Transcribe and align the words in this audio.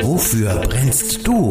Wofür 0.00 0.54
brennst 0.60 1.26
du? 1.26 1.50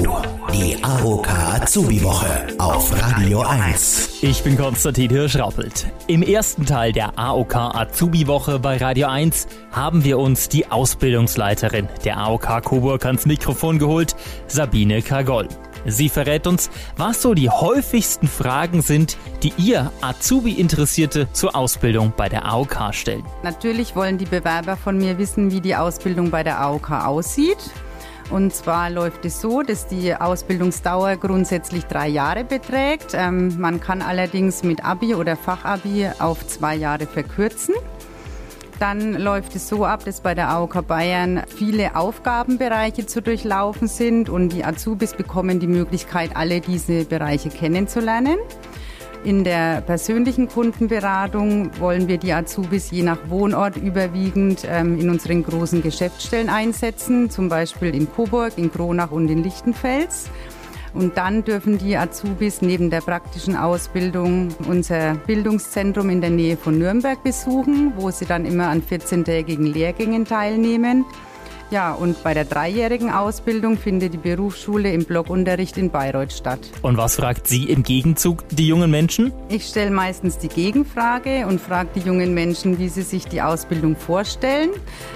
Die 0.53 0.77
AOK 0.83 1.27
Azubi 1.27 2.03
Woche 2.03 2.47
auf 2.57 2.93
Radio 3.01 3.41
1. 3.41 4.19
Ich 4.21 4.43
bin 4.43 4.57
Konstantin 4.57 5.09
Hirschrappelt. 5.09 5.87
Im 6.07 6.21
ersten 6.21 6.65
Teil 6.65 6.91
der 6.91 7.17
AOK 7.17 7.55
Azubi 7.55 8.27
Woche 8.27 8.59
bei 8.59 8.77
Radio 8.77 9.07
1 9.07 9.47
haben 9.71 10.03
wir 10.03 10.19
uns 10.19 10.47
die 10.47 10.71
Ausbildungsleiterin 10.71 11.89
der 12.05 12.17
AOK 12.17 12.63
Coburg 12.63 13.05
ans 13.05 13.25
Mikrofon 13.25 13.79
geholt, 13.79 14.15
Sabine 14.47 15.01
Kagol. 15.01 15.47
Sie 15.85 16.09
verrät 16.09 16.47
uns, 16.47 16.69
was 16.97 17.21
so 17.21 17.33
die 17.33 17.49
häufigsten 17.49 18.27
Fragen 18.27 18.81
sind, 18.81 19.17
die 19.43 19.53
ihr 19.57 19.91
Azubi-Interessierte 20.01 21.27
zur 21.31 21.55
Ausbildung 21.55 22.13
bei 22.15 22.27
der 22.27 22.45
AOK 22.45 22.93
stellen. 22.93 23.23
Natürlich 23.43 23.95
wollen 23.95 24.17
die 24.17 24.25
Bewerber 24.25 24.77
von 24.77 24.97
mir 24.97 25.17
wissen, 25.17 25.51
wie 25.51 25.61
die 25.61 25.75
Ausbildung 25.75 26.31
bei 26.31 26.43
der 26.43 26.59
AOK 26.59 26.91
aussieht. 26.91 27.57
Und 28.31 28.53
zwar 28.53 28.89
läuft 28.89 29.23
es 29.25 29.39
so, 29.39 29.61
dass 29.61 29.87
die 29.87 30.15
Ausbildungsdauer 30.15 31.17
grundsätzlich 31.17 31.85
drei 31.85 32.07
Jahre 32.07 32.43
beträgt. 32.43 33.13
Ähm, 33.13 33.59
man 33.59 33.79
kann 33.79 34.01
allerdings 34.01 34.63
mit 34.63 34.83
Abi 34.83 35.13
oder 35.13 35.35
Fachabi 35.35 36.09
auf 36.19 36.45
zwei 36.47 36.75
Jahre 36.75 37.05
verkürzen. 37.05 37.75
Dann 38.79 39.13
läuft 39.13 39.55
es 39.55 39.69
so 39.69 39.85
ab, 39.85 40.03
dass 40.03 40.19
bei 40.19 40.35
der 40.35 40.49
AOK 40.49 40.85
Bayern 40.85 41.43
viele 41.47 41.95
Aufgabenbereiche 41.95 43.05
zu 43.05 43.21
durchlaufen 43.21 43.87
sind 43.87 44.27
und 44.27 44.49
die 44.49 44.65
Azubis 44.65 45.13
bekommen 45.13 45.59
die 45.59 45.67
Möglichkeit, 45.67 46.35
alle 46.35 46.59
diese 46.59 47.05
Bereiche 47.05 47.49
kennenzulernen. 47.49 48.37
In 49.25 49.43
der 49.43 49.81
persönlichen 49.81 50.47
Kundenberatung 50.47 51.71
wollen 51.79 52.07
wir 52.07 52.19
die 52.19 52.31
Azubis 52.31 52.91
je 52.91 53.01
nach 53.01 53.17
Wohnort 53.27 53.75
überwiegend 53.75 54.67
ähm, 54.69 54.99
in 54.99 55.09
unseren 55.09 55.41
großen 55.41 55.81
Geschäftsstellen 55.81 56.47
einsetzen, 56.47 57.31
zum 57.31 57.49
Beispiel 57.49 57.95
in 57.95 58.07
Coburg, 58.07 58.53
in 58.57 58.71
Kronach 58.71 59.09
und 59.09 59.27
in 59.31 59.41
Lichtenfels. 59.41 60.29
Und 60.93 61.17
dann 61.17 61.43
dürfen 61.43 61.79
die 61.79 61.97
Azubis 61.97 62.61
neben 62.61 62.91
der 62.91 63.01
praktischen 63.01 63.55
Ausbildung 63.55 64.49
unser 64.69 65.15
Bildungszentrum 65.15 66.11
in 66.11 66.21
der 66.21 66.29
Nähe 66.29 66.55
von 66.55 66.77
Nürnberg 66.77 67.23
besuchen, 67.23 67.93
wo 67.95 68.11
sie 68.11 68.25
dann 68.25 68.45
immer 68.45 68.67
an 68.67 68.83
14-tägigen 68.83 69.73
Lehrgängen 69.73 70.25
teilnehmen. 70.25 71.03
Ja, 71.71 71.93
und 71.93 72.21
bei 72.23 72.33
der 72.35 72.45
dreijährigen 72.45 73.09
Ausbildung 73.09 73.77
findet 73.77 74.13
die 74.13 74.17
Berufsschule 74.17 74.91
im 74.91 75.03
Blockunterricht 75.03 75.77
in 75.77 75.89
Bayreuth 75.89 76.31
statt. 76.31 76.59
Und 76.83 76.97
was 76.97 77.15
fragt 77.15 77.47
sie 77.47 77.63
im 77.63 77.81
Gegenzug 77.81 78.47
die 78.49 78.67
jungen 78.67 78.91
Menschen? 78.91 79.33
Ich 79.49 79.65
stelle 79.65 79.89
meistens 79.89 80.37
die 80.37 80.47
Gegenfrage 80.47 81.47
und 81.47 81.59
frage 81.59 81.89
die 81.95 82.01
jungen 82.01 82.35
Menschen, 82.35 82.77
wie 82.77 82.87
sie 82.87 83.01
sich 83.01 83.25
die 83.25 83.41
Ausbildung 83.41 83.95
vorstellen. 83.95 84.69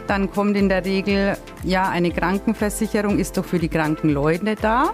Dann 0.07 0.31
kommt 0.31 0.57
in 0.57 0.69
der 0.69 0.85
Regel, 0.85 1.37
ja, 1.63 1.87
eine 1.87 2.09
Krankenversicherung 2.09 3.19
ist 3.19 3.37
doch 3.37 3.45
für 3.45 3.59
die 3.59 3.69
kranken 3.69 4.09
Leute 4.09 4.55
da. 4.55 4.93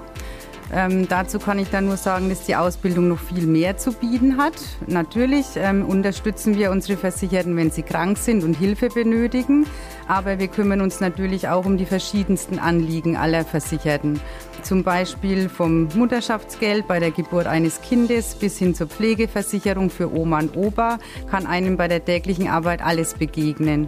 Ähm, 0.73 1.07
dazu 1.07 1.39
kann 1.39 1.59
ich 1.59 1.69
dann 1.69 1.85
nur 1.85 1.97
sagen, 1.97 2.29
dass 2.29 2.45
die 2.45 2.55
Ausbildung 2.55 3.07
noch 3.07 3.19
viel 3.19 3.45
mehr 3.45 3.77
zu 3.77 3.93
bieten 3.93 4.37
hat. 4.37 4.55
Natürlich 4.87 5.45
ähm, 5.55 5.85
unterstützen 5.85 6.57
wir 6.57 6.71
unsere 6.71 6.97
Versicherten, 6.97 7.55
wenn 7.55 7.71
sie 7.71 7.83
krank 7.83 8.17
sind 8.17 8.43
und 8.43 8.55
Hilfe 8.55 8.89
benötigen. 8.89 9.67
Aber 10.07 10.39
wir 10.39 10.47
kümmern 10.47 10.81
uns 10.81 10.99
natürlich 10.99 11.47
auch 11.49 11.65
um 11.65 11.77
die 11.77 11.85
verschiedensten 11.85 12.59
Anliegen 12.59 13.17
aller 13.17 13.43
Versicherten. 13.43 14.19
Zum 14.61 14.83
Beispiel 14.83 15.49
vom 15.49 15.89
Mutterschaftsgeld 15.95 16.87
bei 16.87 16.99
der 16.99 17.11
Geburt 17.11 17.47
eines 17.47 17.81
Kindes 17.81 18.35
bis 18.35 18.57
hin 18.57 18.75
zur 18.75 18.87
Pflegeversicherung 18.87 19.89
für 19.89 20.11
Oma 20.11 20.39
und 20.39 20.55
Opa 20.55 20.99
kann 21.29 21.45
einem 21.45 21.77
bei 21.77 21.87
der 21.87 22.03
täglichen 22.03 22.47
Arbeit 22.47 22.83
alles 22.83 23.13
begegnen. 23.13 23.87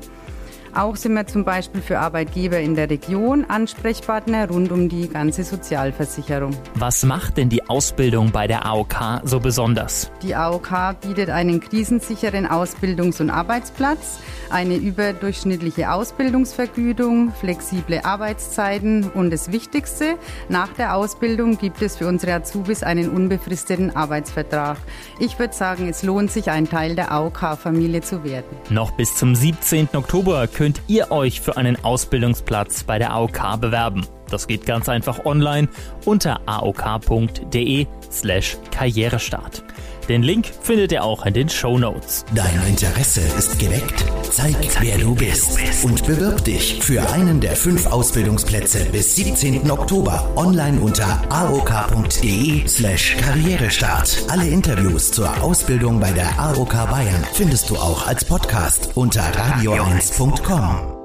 Auch 0.74 0.96
sind 0.96 1.14
wir 1.14 1.28
zum 1.28 1.44
Beispiel 1.44 1.82
für 1.82 2.00
Arbeitgeber 2.00 2.60
in 2.60 2.76
der 2.76 2.90
Region 2.90 3.46
Ansprechpartner 3.46 4.50
rund 4.50 4.72
um 4.72 4.90
die 4.90 5.08
ganze 5.08 5.44
Sozialversicherung. 5.44 6.56
Was 6.76 7.04
macht 7.04 7.38
denn 7.38 7.50
die 7.50 7.68
Ausbildung 7.70 8.32
bei 8.32 8.48
der 8.48 8.66
AOK 8.66 9.22
so 9.24 9.40
besonders? 9.40 10.12
Die 10.22 10.36
AOK 10.36 11.00
bietet 11.02 11.30
einen 11.30 11.60
krisensicheren 11.60 12.48
Ausbildungs- 12.48 13.22
und 13.22 13.30
Arbeitsplatz, 13.30 14.20
eine 14.50 14.76
überdurchschnittliche 14.76 15.92
Ausbildungsvergütung, 15.92 17.34
flexible 17.34 18.02
Arbeitszeiten 18.04 19.10
und 19.10 19.32
das 19.32 19.52
Wichtigste, 19.52 20.16
nach 20.50 20.70
der 20.74 20.96
Ausbildung 20.96 21.58
gibt 21.58 21.82
es 21.82 21.98
für 21.98 22.08
unsere 22.08 22.34
Azubis 22.34 22.84
einen 22.84 23.10
unbefristeten 23.10 23.96
Arbeitsvertrag. 23.96 24.78
Ich 25.20 25.40
würde 25.40 25.54
sagen, 25.54 25.90
es 25.90 26.04
lohnt 26.04 26.32
sich, 26.32 26.50
ein 26.50 26.70
Teil 26.70 26.96
der 26.96 27.12
AOK-Familie 27.12 28.02
zu 28.02 28.24
werden. 28.24 28.46
Noch 28.70 28.92
bis 28.92 29.16
zum 29.16 29.36
17. 29.36 29.90
Oktober 29.94 30.48
könnt 30.58 30.82
ihr 30.88 31.12
euch 31.12 31.40
für 31.40 31.56
einen 31.56 31.76
Ausbildungsplatz 31.84 32.84
bei 32.84 32.98
der 32.98 33.14
AOK 33.14 33.62
bewerben. 33.62 34.08
Das 34.30 34.48
geht 34.48 34.66
ganz 34.66 34.90
einfach 34.90 35.26
online 35.26 35.68
unter 36.06 36.40
aok.de 36.46 37.88
slash 38.12 38.58
Karrierestart. 38.72 39.64
Den 40.08 40.24
Link 40.24 40.48
findet 40.62 40.94
ihr 40.94 41.04
auch 41.04 41.26
in 41.26 41.34
den 41.34 41.50
Show 41.50 41.78
Notes. 41.78 42.24
Dein 42.34 42.66
Interesse 42.66 43.20
ist 43.38 43.60
geweckt? 43.60 44.06
Zeig, 44.32 44.56
wer 44.80 44.98
du 44.98 45.16
bist 45.16 45.60
und 45.84 46.06
bewirb 46.06 46.46
dich 46.46 46.80
für 46.82 47.10
einen 47.10 47.42
der 47.42 47.56
fünf 47.58 47.86
Ausbildungsplätze 47.88 48.86
bis 48.86 49.16
17. 49.16 49.70
Oktober 49.70 50.32
online 50.38 50.80
unter 50.80 51.22
aok.de 51.30 52.66
slash 52.68 53.18
Karrierestart. 53.18 54.24
Alle 54.30 54.48
Interviews 54.48 55.12
zur 55.12 55.42
Ausbildung 55.42 56.00
bei 56.00 56.12
der 56.12 56.40
AOK 56.40 56.74
Bayern 56.90 57.26
findest 57.34 57.70
du 57.70 57.76
auch 57.76 58.08
als 58.08 58.24
Podcast 58.24 58.92
unter 58.96 59.24
radio1.com. 59.24 60.97